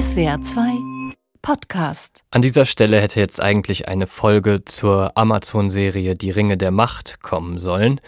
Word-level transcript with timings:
SWR 0.00 0.40
2 0.40 1.14
Podcast. 1.42 2.24
An 2.30 2.40
dieser 2.40 2.64
Stelle 2.64 3.02
hätte 3.02 3.20
jetzt 3.20 3.38
eigentlich 3.38 3.86
eine 3.86 4.06
Folge 4.06 4.64
zur 4.64 5.14
Amazon-Serie 5.14 6.14
Die 6.14 6.30
Ringe 6.30 6.56
der 6.56 6.70
Macht 6.70 7.20
kommen 7.20 7.58
sollen. 7.58 8.00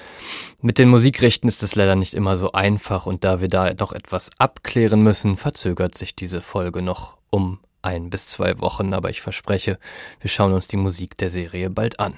Mit 0.62 0.78
den 0.78 0.88
Musikrechten 0.88 1.48
ist 1.48 1.62
es 1.62 1.74
leider 1.74 1.94
nicht 1.94 2.14
immer 2.14 2.38
so 2.38 2.52
einfach 2.52 3.04
und 3.04 3.24
da 3.24 3.42
wir 3.42 3.48
da 3.48 3.74
noch 3.74 3.92
etwas 3.92 4.30
abklären 4.38 5.02
müssen, 5.02 5.36
verzögert 5.36 5.94
sich 5.94 6.16
diese 6.16 6.40
Folge 6.40 6.80
noch 6.80 7.18
um 7.30 7.58
ein 7.82 8.08
bis 8.08 8.26
zwei 8.26 8.58
Wochen, 8.60 8.94
aber 8.94 9.10
ich 9.10 9.20
verspreche, 9.20 9.78
wir 10.20 10.30
schauen 10.30 10.54
uns 10.54 10.68
die 10.68 10.78
Musik 10.78 11.18
der 11.18 11.28
Serie 11.28 11.68
bald 11.68 12.00
an. 12.00 12.16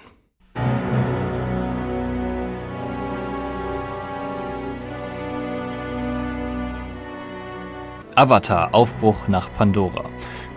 Avatar 8.17 8.75
Aufbruch 8.75 9.29
nach 9.29 9.53
Pandora. 9.53 10.05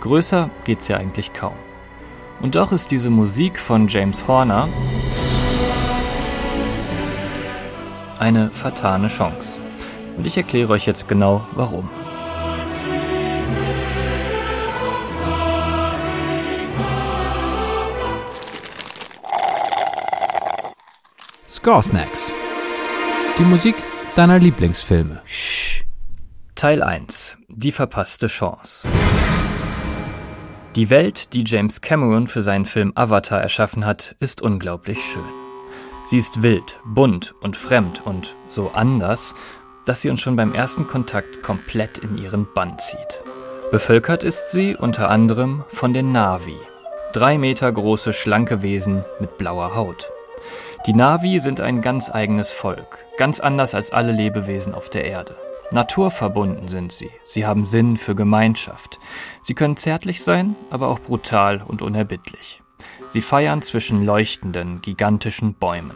Größer 0.02 0.50
geht's 0.64 0.88
ja 0.88 0.98
eigentlich 0.98 1.34
kaum. 1.34 1.56
Und 2.40 2.56
doch 2.56 2.72
ist 2.72 2.92
diese 2.92 3.10
Musik 3.10 3.58
von 3.58 3.88
James 3.88 4.28
Horner 4.28 4.70
eine 8.20 8.52
fatale 8.52 9.08
Chance. 9.08 9.62
Und 10.18 10.28
ich 10.28 10.38
erkläre 10.38 10.74
euch 10.74 10.86
jetzt 10.86 11.08
genau 11.08 11.46
warum. 11.54 11.90
Score 21.48 21.84
Snacks. 21.84 22.32
Die 23.40 23.44
Musik 23.44 23.76
deiner 24.16 24.40
Lieblingsfilme. 24.40 25.22
Teil 26.56 26.82
1. 26.82 27.38
Die 27.60 27.72
verpasste 27.72 28.28
Chance. 28.28 28.88
Die 30.76 30.92
Welt, 30.92 31.34
die 31.34 31.44
James 31.44 31.82
Cameron 31.82 32.28
für 32.28 32.44
seinen 32.44 32.68
Film 32.68 32.92
Avatar 32.94 33.42
erschaffen 33.42 33.84
hat, 33.84 34.16
ist 34.20 34.44
unglaublich 34.44 35.04
schön. 35.04 35.24
Sie 36.08 36.20
ist 36.20 36.44
wild, 36.44 36.80
bunt 36.86 37.34
und 37.42 37.58
fremd 37.58 38.06
und 38.06 38.36
so 38.48 38.74
anders, 38.76 39.34
dass 39.88 40.02
sie 40.02 40.12
uns 40.12 40.22
schon 40.22 40.36
beim 40.36 40.54
ersten 40.54 40.86
Kontakt 40.86 41.42
komplett 41.42 41.98
in 41.98 42.20
ihren 42.20 42.46
Bann 42.54 42.78
zieht. 42.78 43.24
Bevölkert 43.72 44.24
ist 44.24 44.52
sie 44.52 44.76
unter 44.76 45.10
anderem 45.10 45.64
von 45.68 45.96
den 45.96 46.12
Navi, 46.12 46.60
drei 47.12 47.40
Meter 47.40 47.72
große 47.72 48.14
schlanke 48.14 48.62
Wesen 48.62 49.04
mit 49.20 49.40
blauer 49.40 49.76
Haut. 49.76 50.12
Die 50.86 50.94
Navi 50.94 51.40
sind 51.40 51.60
ein 51.60 51.82
ganz 51.82 52.12
eigenes 52.12 52.52
Volk, 52.52 53.04
ganz 53.18 53.40
anders 53.40 53.74
als 53.74 53.94
alle 53.94 54.12
Lebewesen 54.12 54.76
auf 54.76 54.92
der 54.92 55.06
Erde. 55.06 55.36
Naturverbunden 55.72 56.70
sind 56.70 56.94
sie. 56.94 57.12
Sie 57.26 57.46
haben 57.46 57.66
Sinn 57.66 57.98
für 57.98 58.16
Gemeinschaft. 58.16 59.00
Sie 59.42 59.54
können 59.54 59.76
zärtlich 59.76 60.24
sein, 60.24 60.56
aber 60.70 60.88
auch 60.88 61.00
brutal 61.00 61.62
und 61.62 61.82
unerbittlich. 61.82 62.62
Sie 63.10 63.22
feiern 63.22 63.62
zwischen 63.62 64.06
leuchtenden, 64.06 64.82
gigantischen 64.82 65.54
Bäumen, 65.54 65.96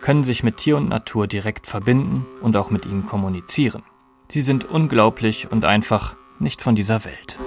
können 0.00 0.24
sich 0.24 0.42
mit 0.42 0.56
Tier 0.56 0.76
und 0.76 0.88
Natur 0.88 1.26
direkt 1.26 1.66
verbinden 1.66 2.26
und 2.40 2.56
auch 2.56 2.70
mit 2.70 2.84
ihnen 2.84 3.06
kommunizieren. 3.06 3.82
Sie 4.28 4.42
sind 4.42 4.64
unglaublich 4.64 5.50
und 5.50 5.64
einfach 5.64 6.16
nicht 6.40 6.60
von 6.60 6.74
dieser 6.74 7.04
Welt. 7.04 7.38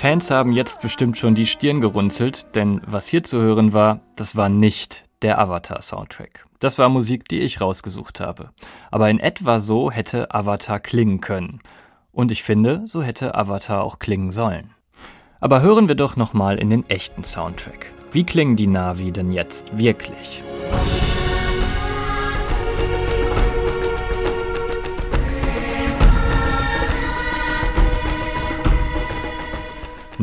Fans 0.00 0.30
haben 0.30 0.52
jetzt 0.52 0.80
bestimmt 0.80 1.18
schon 1.18 1.34
die 1.34 1.44
Stirn 1.44 1.82
gerunzelt, 1.82 2.56
denn 2.56 2.80
was 2.86 3.08
hier 3.08 3.22
zu 3.22 3.38
hören 3.38 3.74
war, 3.74 4.00
das 4.16 4.34
war 4.34 4.48
nicht 4.48 5.04
der 5.20 5.38
Avatar-Soundtrack. 5.38 6.46
Das 6.58 6.78
war 6.78 6.88
Musik, 6.88 7.28
die 7.28 7.40
ich 7.40 7.60
rausgesucht 7.60 8.18
habe. 8.18 8.48
Aber 8.90 9.10
in 9.10 9.20
etwa 9.20 9.60
so 9.60 9.90
hätte 9.90 10.34
Avatar 10.34 10.80
klingen 10.80 11.20
können. 11.20 11.60
Und 12.12 12.32
ich 12.32 12.42
finde, 12.42 12.84
so 12.86 13.02
hätte 13.02 13.34
Avatar 13.34 13.84
auch 13.84 13.98
klingen 13.98 14.30
sollen. 14.30 14.70
Aber 15.38 15.60
hören 15.60 15.86
wir 15.86 15.96
doch 15.96 16.16
nochmal 16.16 16.56
in 16.56 16.70
den 16.70 16.88
echten 16.88 17.22
Soundtrack. 17.22 17.92
Wie 18.10 18.24
klingen 18.24 18.56
die 18.56 18.68
Navi 18.68 19.12
denn 19.12 19.30
jetzt 19.30 19.76
wirklich? 19.76 20.42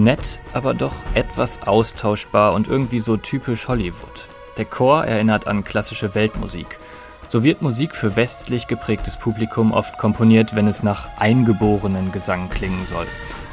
Nett, 0.08 0.40
aber 0.54 0.74
doch 0.74 0.96
etwas 1.16 1.68
austauschbar 1.68 2.54
und 2.54 2.70
irgendwie 2.70 3.02
so 3.02 3.18
typisch 3.18 3.68
Hollywood. 3.68 4.30
Der 4.56 4.64
Chor 4.64 5.04
erinnert 5.04 5.48
an 5.48 5.66
klassische 5.66 6.16
Weltmusik. 6.16 6.80
So 7.28 7.44
wird 7.44 7.62
Musik 7.62 7.94
für 7.94 8.16
westlich 8.16 8.68
geprägtes 8.68 9.18
Publikum 9.18 9.74
oft 9.74 9.98
komponiert, 9.98 10.56
wenn 10.56 10.66
es 10.66 10.82
nach 10.82 11.10
eingeborenen 11.18 12.14
Gesang 12.14 12.50
klingen 12.50 12.86
soll, 12.86 13.06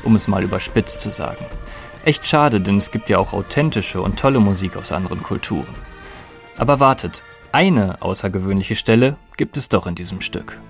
um 0.04 0.15
es 0.15 0.28
mal 0.28 0.44
überspitzt 0.44 1.00
zu 1.00 1.10
sagen. 1.10 1.44
Echt 2.04 2.25
schade, 2.25 2.60
denn 2.60 2.76
es 2.76 2.92
gibt 2.92 3.09
ja 3.09 3.19
auch 3.19 3.32
authentische 3.32 4.00
und 4.00 4.16
tolle 4.16 4.38
Musik 4.38 4.76
aus 4.76 4.92
anderen 4.92 5.25
Kulturen. 5.25 5.75
Aber 6.56 6.78
wartet, 6.78 7.25
eine 7.50 8.00
außergewöhnliche 8.00 8.76
Stelle 8.76 9.16
gibt 9.36 9.56
es 9.56 9.69
doch 9.69 9.88
in 9.88 9.97
diesem 9.97 10.21
Stück. 10.21 10.60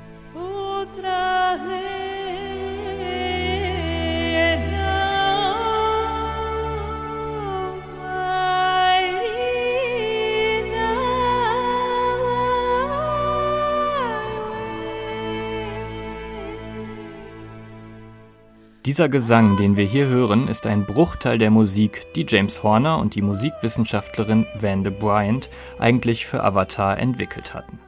Dieser 18.87 19.09
Gesang, 19.09 19.56
den 19.56 19.78
wir 19.78 19.87
hier 19.87 20.09
hören, 20.09 20.47
ist 20.47 20.67
ein 20.67 20.84
Bruchteil 20.84 21.39
der 21.39 21.50
Musik, 21.50 22.12
die 22.15 22.27
James 22.28 22.62
Horner 22.62 22.99
und 22.99 23.15
die 23.15 23.22
Musikwissenschaftlerin 23.22 24.47
Vande 24.55 24.91
Bryant 24.91 25.49
eigentlich 25.78 26.27
für 26.27 26.45
Avatar 26.45 26.99
entwickelt 26.99 27.55
hatten. 27.55 27.78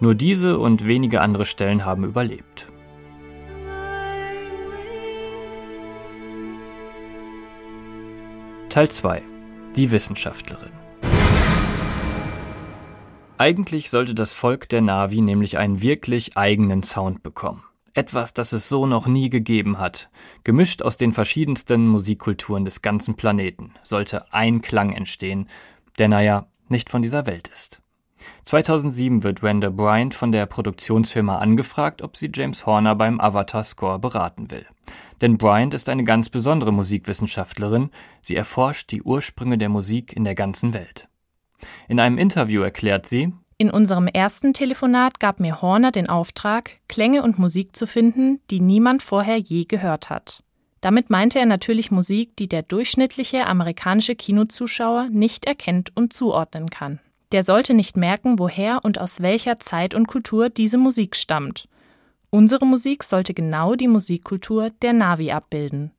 Nur 0.00 0.16
diese 0.16 0.58
und 0.58 0.84
wenige 0.84 1.20
andere 1.20 1.44
Stellen 1.44 1.84
haben 1.84 2.02
überlebt. 2.02 2.68
Teil 8.68 8.88
2 8.88 9.22
Die 9.76 9.92
Wissenschaftlerin 9.92 10.72
Eigentlich 13.38 13.90
sollte 13.90 14.16
das 14.16 14.34
Volk 14.34 14.68
der 14.70 14.80
Navi 14.80 15.20
nämlich 15.20 15.56
einen 15.56 15.82
wirklich 15.82 16.36
eigenen 16.36 16.82
Sound 16.82 17.22
bekommen. 17.22 17.62
Etwas, 17.96 18.34
das 18.34 18.52
es 18.52 18.68
so 18.68 18.84
noch 18.84 19.06
nie 19.06 19.30
gegeben 19.30 19.78
hat. 19.78 20.10
Gemischt 20.44 20.82
aus 20.82 20.98
den 20.98 21.12
verschiedensten 21.12 21.88
Musikkulturen 21.88 22.66
des 22.66 22.82
ganzen 22.82 23.16
Planeten 23.16 23.72
sollte 23.82 24.34
ein 24.34 24.60
Klang 24.60 24.92
entstehen, 24.92 25.48
der 25.96 26.08
naja, 26.08 26.46
nicht 26.68 26.90
von 26.90 27.00
dieser 27.00 27.24
Welt 27.24 27.48
ist. 27.48 27.80
2007 28.42 29.24
wird 29.24 29.42
Randa 29.42 29.70
Bryant 29.70 30.12
von 30.12 30.30
der 30.30 30.44
Produktionsfirma 30.44 31.38
angefragt, 31.38 32.02
ob 32.02 32.18
sie 32.18 32.30
James 32.34 32.66
Horner 32.66 32.94
beim 32.96 33.18
Avatar-Score 33.18 33.98
beraten 33.98 34.50
will. 34.50 34.66
Denn 35.22 35.38
Bryant 35.38 35.72
ist 35.72 35.88
eine 35.88 36.04
ganz 36.04 36.28
besondere 36.28 36.74
Musikwissenschaftlerin, 36.74 37.88
sie 38.20 38.36
erforscht 38.36 38.92
die 38.92 39.02
Ursprünge 39.02 39.56
der 39.56 39.70
Musik 39.70 40.12
in 40.12 40.24
der 40.24 40.34
ganzen 40.34 40.74
Welt. 40.74 41.08
In 41.88 41.98
einem 41.98 42.18
Interview 42.18 42.60
erklärt 42.60 43.06
sie, 43.06 43.32
in 43.58 43.70
unserem 43.70 44.06
ersten 44.06 44.52
Telefonat 44.52 45.18
gab 45.18 45.40
mir 45.40 45.62
Horner 45.62 45.90
den 45.90 46.10
Auftrag, 46.10 46.72
Klänge 46.88 47.22
und 47.22 47.38
Musik 47.38 47.74
zu 47.74 47.86
finden, 47.86 48.40
die 48.50 48.60
niemand 48.60 49.02
vorher 49.02 49.38
je 49.38 49.64
gehört 49.64 50.10
hat. 50.10 50.42
Damit 50.82 51.08
meinte 51.08 51.38
er 51.38 51.46
natürlich 51.46 51.90
Musik, 51.90 52.36
die 52.36 52.48
der 52.48 52.62
durchschnittliche 52.62 53.46
amerikanische 53.46 54.14
Kinozuschauer 54.14 55.08
nicht 55.10 55.46
erkennt 55.46 55.90
und 55.96 56.12
zuordnen 56.12 56.68
kann. 56.68 57.00
Der 57.32 57.42
sollte 57.42 57.72
nicht 57.72 57.96
merken, 57.96 58.38
woher 58.38 58.84
und 58.84 59.00
aus 59.00 59.20
welcher 59.22 59.58
Zeit 59.58 59.94
und 59.94 60.06
Kultur 60.06 60.50
diese 60.50 60.78
Musik 60.78 61.16
stammt. 61.16 61.66
Unsere 62.28 62.66
Musik 62.66 63.04
sollte 63.04 63.32
genau 63.32 63.74
die 63.74 63.88
Musikkultur 63.88 64.70
der 64.82 64.92
Navi 64.92 65.32
abbilden. 65.32 65.92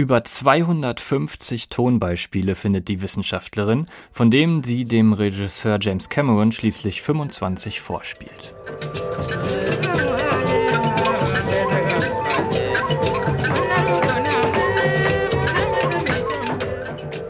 Über 0.00 0.24
250 0.24 1.68
Tonbeispiele 1.68 2.54
findet 2.54 2.88
die 2.88 3.02
Wissenschaftlerin, 3.02 3.84
von 4.10 4.30
denen 4.30 4.64
sie 4.64 4.86
dem 4.86 5.12
Regisseur 5.12 5.76
James 5.78 6.08
Cameron 6.08 6.52
schließlich 6.52 7.02
25 7.02 7.82
vorspielt. 7.82 8.54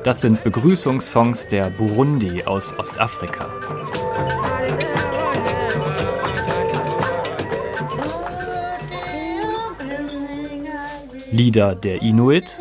Das 0.05 0.21
sind 0.21 0.45
Begrüßungssongs 0.45 1.49
der 1.49 1.71
Burundi 1.71 2.45
aus 2.45 2.73
Ostafrika. 2.79 4.00
Lieder 11.33 11.75
der 11.75 12.03
Inuit, 12.03 12.59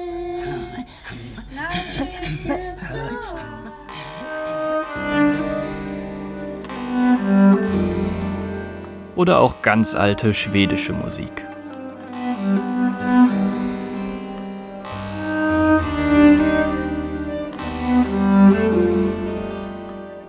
oder 9.15 9.39
auch 9.39 9.61
ganz 9.61 9.95
alte 9.95 10.33
schwedische 10.33 10.93
Musik. 10.93 11.45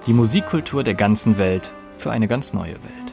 Die 0.06 0.12
Musikkultur 0.12 0.82
der 0.82 0.94
ganzen 0.94 1.38
Welt 1.38 1.72
für 1.98 2.10
eine 2.10 2.26
ganz 2.26 2.52
neue 2.52 2.72
Welt. 2.72 3.09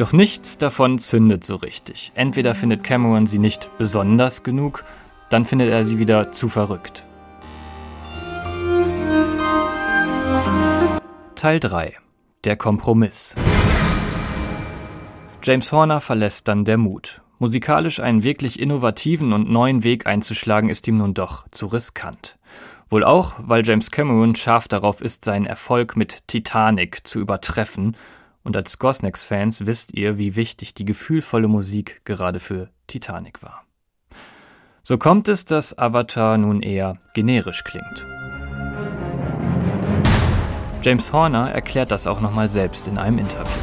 Doch 0.00 0.14
nichts 0.14 0.56
davon 0.56 0.98
zündet 0.98 1.44
so 1.44 1.56
richtig. 1.56 2.10
Entweder 2.14 2.54
findet 2.54 2.82
Cameron 2.82 3.26
sie 3.26 3.38
nicht 3.38 3.68
besonders 3.76 4.42
genug, 4.42 4.82
dann 5.28 5.44
findet 5.44 5.68
er 5.68 5.84
sie 5.84 5.98
wieder 5.98 6.32
zu 6.32 6.48
verrückt. 6.48 7.04
Teil 11.34 11.60
3 11.60 11.98
Der 12.44 12.56
Kompromiss 12.56 13.36
James 15.42 15.70
Horner 15.70 16.00
verlässt 16.00 16.48
dann 16.48 16.64
der 16.64 16.78
Mut. 16.78 17.20
Musikalisch 17.38 18.00
einen 18.00 18.22
wirklich 18.22 18.58
innovativen 18.58 19.34
und 19.34 19.50
neuen 19.50 19.84
Weg 19.84 20.06
einzuschlagen, 20.06 20.70
ist 20.70 20.88
ihm 20.88 20.96
nun 20.96 21.12
doch 21.12 21.46
zu 21.50 21.66
riskant. 21.66 22.38
Wohl 22.88 23.04
auch, 23.04 23.34
weil 23.36 23.66
James 23.66 23.90
Cameron 23.90 24.34
scharf 24.34 24.66
darauf 24.66 25.02
ist, 25.02 25.26
seinen 25.26 25.44
Erfolg 25.44 25.94
mit 25.94 26.26
Titanic 26.26 27.06
zu 27.06 27.20
übertreffen. 27.20 27.96
Und 28.42 28.56
als 28.56 28.78
Gosnacks-Fans 28.78 29.66
wisst 29.66 29.94
ihr, 29.94 30.18
wie 30.18 30.36
wichtig 30.36 30.74
die 30.74 30.84
gefühlvolle 30.84 31.48
Musik 31.48 32.00
gerade 32.04 32.40
für 32.40 32.70
Titanic 32.86 33.42
war. 33.42 33.64
So 34.82 34.96
kommt 34.96 35.28
es, 35.28 35.44
dass 35.44 35.76
Avatar 35.78 36.38
nun 36.38 36.62
eher 36.62 36.98
generisch 37.14 37.64
klingt. 37.64 38.06
James 40.82 41.12
Horner 41.12 41.50
erklärt 41.52 41.90
das 41.90 42.06
auch 42.06 42.22
nochmal 42.22 42.48
selbst 42.48 42.88
in 42.88 42.96
einem 42.96 43.18
Interview. 43.18 43.60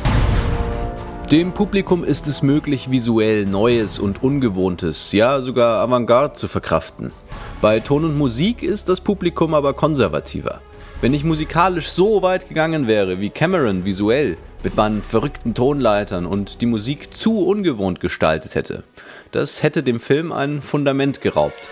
Dem 1.31 1.51
Publikum 1.51 2.03
ist 2.03 2.27
es 2.27 2.41
möglich, 2.41 2.89
visuell 2.91 3.45
Neues 3.45 3.99
und 3.99 4.23
Ungewohntes, 4.23 5.11
ja 5.11 5.41
sogar 5.41 5.81
Avantgarde 5.81 6.35
zu 6.35 6.47
verkraften. 6.47 7.11
Bei 7.59 7.79
Ton 7.79 8.05
und 8.05 8.17
Musik 8.17 8.61
ist 8.63 8.87
das 8.87 9.01
Publikum 9.01 9.53
aber 9.53 9.73
konservativer. 9.73 10.61
Wenn 11.01 11.13
ich 11.13 11.23
musikalisch 11.23 11.89
so 11.89 12.21
weit 12.21 12.47
gegangen 12.47 12.87
wäre 12.87 13.19
wie 13.19 13.29
Cameron 13.29 13.83
visuell, 13.83 14.37
mit 14.63 14.75
meinen 14.75 15.01
verrückten 15.01 15.53
Tonleitern 15.53 16.25
und 16.25 16.61
die 16.61 16.65
Musik 16.65 17.13
zu 17.13 17.45
ungewohnt 17.45 17.99
gestaltet 17.99 18.55
hätte, 18.55 18.83
das 19.31 19.63
hätte 19.63 19.83
dem 19.83 19.99
Film 19.99 20.31
ein 20.31 20.61
Fundament 20.61 21.21
geraubt. 21.21 21.69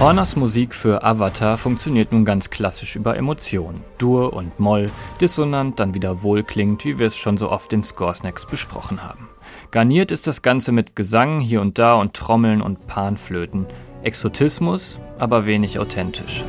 Horners 0.00 0.36
Musik 0.36 0.76
für 0.76 1.02
Avatar 1.02 1.58
funktioniert 1.58 2.12
nun 2.12 2.24
ganz 2.24 2.50
klassisch 2.50 2.94
über 2.94 3.16
Emotionen. 3.16 3.82
Dur 3.98 4.32
und 4.32 4.60
Moll, 4.60 4.92
dissonant, 5.20 5.80
dann 5.80 5.92
wieder 5.92 6.22
wohlklingend, 6.22 6.84
wie 6.84 7.00
wir 7.00 7.08
es 7.08 7.16
schon 7.16 7.36
so 7.36 7.50
oft 7.50 7.72
in 7.72 7.82
Scoresnacks 7.82 8.46
besprochen 8.46 9.02
haben. 9.02 9.28
Garniert 9.70 10.12
ist 10.12 10.26
das 10.26 10.40
Ganze 10.40 10.72
mit 10.72 10.96
Gesang 10.96 11.40
hier 11.40 11.60
und 11.60 11.78
da 11.78 11.96
und 11.96 12.14
Trommeln 12.14 12.62
und 12.62 12.86
Panflöten. 12.86 13.66
Exotismus, 14.02 14.98
aber 15.18 15.44
wenig 15.44 15.78
authentisch. 15.78 16.42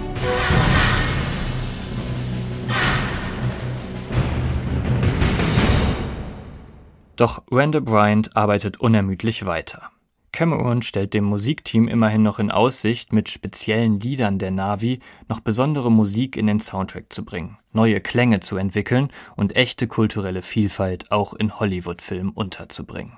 Doch 7.17 7.43
Randall 7.51 7.81
Bryant 7.81 8.37
arbeitet 8.37 8.79
unermüdlich 8.79 9.45
weiter. 9.45 9.91
Cameron 10.39 10.81
stellt 10.81 11.13
dem 11.13 11.25
Musikteam 11.25 11.89
immerhin 11.89 12.23
noch 12.23 12.39
in 12.39 12.49
Aussicht, 12.49 13.11
mit 13.11 13.27
speziellen 13.27 13.99
Liedern 13.99 14.39
der 14.39 14.51
Navi 14.51 14.99
noch 15.27 15.41
besondere 15.41 15.91
Musik 15.91 16.37
in 16.37 16.47
den 16.47 16.61
Soundtrack 16.61 17.11
zu 17.11 17.25
bringen, 17.25 17.57
neue 17.73 17.99
Klänge 17.99 18.39
zu 18.39 18.55
entwickeln 18.55 19.09
und 19.35 19.57
echte 19.57 19.85
kulturelle 19.85 20.41
Vielfalt 20.41 21.11
auch 21.11 21.33
in 21.33 21.59
Hollywood-Filmen 21.59 22.31
unterzubringen. 22.31 23.17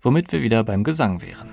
Womit 0.00 0.32
wir 0.32 0.40
wieder 0.40 0.64
beim 0.64 0.82
Gesang 0.82 1.20
wären. 1.20 1.50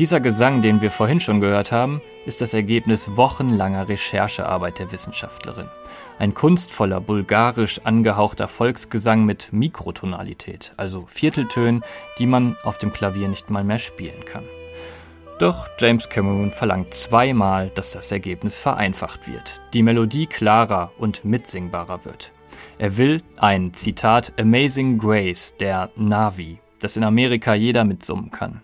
Dieser 0.00 0.18
Gesang, 0.18 0.62
den 0.62 0.80
wir 0.82 0.90
vorhin 0.90 1.20
schon 1.20 1.40
gehört 1.40 1.70
haben, 1.70 2.02
ist 2.26 2.40
das 2.40 2.52
Ergebnis 2.52 3.16
wochenlanger 3.16 3.88
Recherchearbeit 3.88 4.80
der 4.80 4.92
Wissenschaftlerin. 4.92 5.68
Ein 6.18 6.34
kunstvoller, 6.34 7.00
bulgarisch 7.00 7.80
angehauchter 7.84 8.48
Volksgesang 8.48 9.24
mit 9.24 9.52
Mikrotonalität, 9.52 10.72
also 10.76 11.04
Vierteltönen, 11.08 11.82
die 12.18 12.26
man 12.26 12.56
auf 12.64 12.78
dem 12.78 12.92
Klavier 12.92 13.28
nicht 13.28 13.48
mal 13.48 13.64
mehr 13.64 13.78
spielen 13.78 14.24
kann. 14.24 14.44
Doch 15.38 15.68
James 15.78 16.08
Cameron 16.08 16.50
verlangt 16.50 16.94
zweimal, 16.94 17.70
dass 17.74 17.92
das 17.92 18.10
Ergebnis 18.10 18.58
vereinfacht 18.58 19.28
wird, 19.28 19.60
die 19.74 19.82
Melodie 19.82 20.26
klarer 20.26 20.92
und 20.98 21.24
mitsingbarer 21.24 22.04
wird. 22.04 22.32
Er 22.78 22.96
will 22.96 23.22
ein, 23.36 23.74
Zitat, 23.74 24.32
Amazing 24.40 24.98
Grace 24.98 25.54
der 25.60 25.90
Navi, 25.96 26.58
das 26.80 26.96
in 26.96 27.04
Amerika 27.04 27.54
jeder 27.54 27.84
mitsummen 27.84 28.30
kann. 28.30 28.62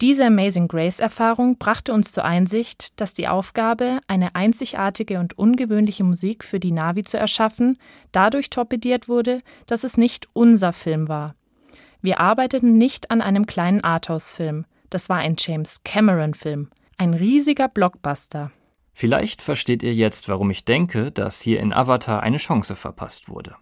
Diese 0.00 0.24
Amazing 0.24 0.66
Grace-Erfahrung 0.66 1.58
brachte 1.58 1.92
uns 1.92 2.12
zur 2.12 2.24
Einsicht, 2.24 2.98
dass 2.98 3.12
die 3.12 3.28
Aufgabe, 3.28 4.00
eine 4.06 4.34
einzigartige 4.34 5.18
und 5.18 5.36
ungewöhnliche 5.36 6.04
Musik 6.04 6.42
für 6.42 6.58
die 6.58 6.72
Navi 6.72 7.02
zu 7.02 7.18
erschaffen, 7.18 7.78
dadurch 8.10 8.48
torpediert 8.48 9.08
wurde, 9.08 9.42
dass 9.66 9.84
es 9.84 9.98
nicht 9.98 10.26
unser 10.32 10.72
Film 10.72 11.08
war. 11.08 11.34
Wir 12.00 12.18
arbeiteten 12.18 12.78
nicht 12.78 13.10
an 13.10 13.20
einem 13.20 13.44
kleinen 13.44 13.84
Arthouse-Film. 13.84 14.64
Das 14.88 15.10
war 15.10 15.18
ein 15.18 15.36
James 15.38 15.82
Cameron-Film. 15.84 16.70
Ein 16.96 17.12
riesiger 17.12 17.68
Blockbuster. 17.68 18.52
Vielleicht 18.94 19.42
versteht 19.42 19.82
ihr 19.82 19.92
jetzt, 19.92 20.30
warum 20.30 20.50
ich 20.50 20.64
denke, 20.64 21.12
dass 21.12 21.42
hier 21.42 21.60
in 21.60 21.74
Avatar 21.74 22.22
eine 22.22 22.38
Chance 22.38 22.74
verpasst 22.74 23.28
wurde. 23.28 23.54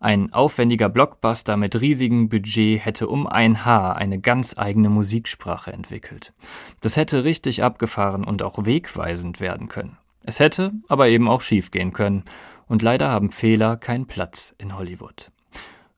Ein 0.00 0.32
aufwendiger 0.32 0.88
Blockbuster 0.88 1.58
mit 1.58 1.78
riesigem 1.78 2.30
Budget 2.30 2.82
hätte 2.82 3.06
um 3.06 3.26
ein 3.26 3.66
Haar 3.66 3.96
eine 3.96 4.18
ganz 4.18 4.56
eigene 4.56 4.88
Musiksprache 4.88 5.72
entwickelt. 5.74 6.32
Das 6.80 6.96
hätte 6.96 7.24
richtig 7.24 7.62
abgefahren 7.62 8.24
und 8.24 8.42
auch 8.42 8.64
wegweisend 8.64 9.40
werden 9.40 9.68
können. 9.68 9.98
Es 10.24 10.40
hätte 10.40 10.72
aber 10.88 11.08
eben 11.08 11.28
auch 11.28 11.42
schiefgehen 11.42 11.92
können. 11.92 12.24
Und 12.66 12.82
leider 12.82 13.10
haben 13.10 13.30
Fehler 13.30 13.76
keinen 13.76 14.06
Platz 14.06 14.54
in 14.56 14.78
Hollywood. 14.78 15.30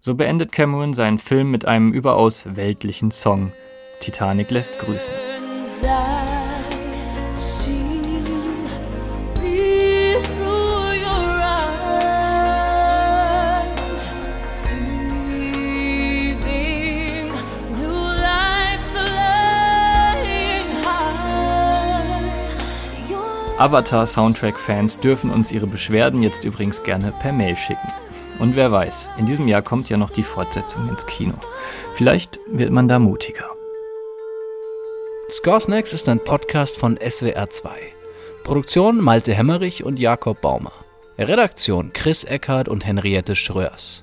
So 0.00 0.16
beendet 0.16 0.50
Cameron 0.50 0.94
seinen 0.94 1.18
Film 1.18 1.52
mit 1.52 1.64
einem 1.64 1.92
überaus 1.92 2.56
weltlichen 2.56 3.12
Song. 3.12 3.52
Titanic 4.00 4.50
lässt 4.50 4.80
grüßen. 4.80 5.14
Avatar-Soundtrack-Fans 23.62 24.98
dürfen 24.98 25.30
uns 25.30 25.52
ihre 25.52 25.68
Beschwerden 25.68 26.24
jetzt 26.24 26.44
übrigens 26.44 26.82
gerne 26.82 27.14
per 27.20 27.32
Mail 27.32 27.56
schicken. 27.56 27.92
Und 28.40 28.56
wer 28.56 28.72
weiß, 28.72 29.10
in 29.18 29.26
diesem 29.26 29.46
Jahr 29.46 29.62
kommt 29.62 29.88
ja 29.88 29.96
noch 29.96 30.10
die 30.10 30.24
Fortsetzung 30.24 30.88
ins 30.88 31.06
Kino. 31.06 31.34
Vielleicht 31.94 32.40
wird 32.48 32.72
man 32.72 32.88
da 32.88 32.98
mutiger. 32.98 33.48
Score 35.30 35.60
Snacks 35.60 35.92
ist 35.92 36.08
ein 36.08 36.18
Podcast 36.18 36.76
von 36.76 36.98
SWR2. 36.98 37.68
Produktion 38.42 39.00
Malte 39.00 39.32
Hemmerich 39.32 39.84
und 39.84 40.00
Jakob 40.00 40.40
Baumer. 40.40 40.72
Redaktion 41.16 41.92
Chris 41.92 42.24
Eckhardt 42.24 42.66
und 42.66 42.84
Henriette 42.84 43.36
Schröers. 43.36 44.02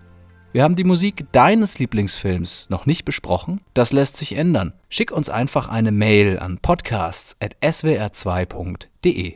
Wir 0.54 0.64
haben 0.64 0.78
die 0.78 0.86
Musik 0.86 1.26
deines 1.34 1.80
Lieblingsfilms 1.80 2.68
noch 2.70 2.86
nicht 2.86 3.04
besprochen? 3.04 3.60
Das 3.74 3.92
lässt 3.92 4.16
sich 4.16 4.38
ändern. 4.38 4.72
Schick 4.88 5.12
uns 5.12 5.30
einfach 5.30 5.68
eine 5.68 5.92
Mail 5.92 6.40
an 6.40 6.60
podcasts.swr2.de. 6.60 9.36